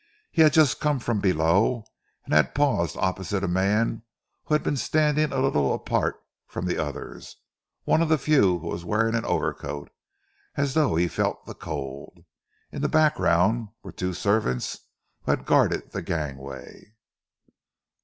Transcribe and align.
He 0.31 0.41
had 0.41 0.51
just 0.51 0.79
come 0.79 0.97
from 0.97 1.19
below, 1.19 1.85
and 2.25 2.33
had 2.33 2.55
paused 2.55 2.97
opposite 2.97 3.43
a 3.43 3.47
man 3.47 4.01
who 4.45 4.55
had 4.55 4.63
been 4.63 4.75
standing 4.75 5.31
a 5.31 5.37
little 5.39 5.75
apart 5.75 6.15
from 6.47 6.65
the 6.65 6.79
others, 6.83 7.35
one 7.83 8.01
of 8.01 8.09
the 8.09 8.17
few 8.17 8.57
who 8.57 8.67
was 8.69 8.83
wearing 8.83 9.13
an 9.13 9.25
overcoat, 9.25 9.91
as 10.55 10.73
though 10.73 10.95
he 10.95 11.07
felt 11.07 11.45
the 11.45 11.53
cold. 11.53 12.25
In 12.71 12.81
the 12.81 12.89
background 12.89 13.67
were 13.83 13.91
the 13.91 13.97
two 13.97 14.13
servants 14.15 14.79
who 15.21 15.33
had 15.33 15.45
guarded 15.45 15.91
the 15.91 16.01
gangway. 16.01 16.95